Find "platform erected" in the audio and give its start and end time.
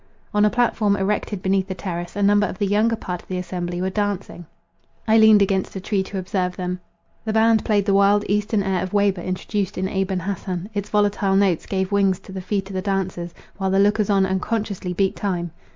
0.49-1.43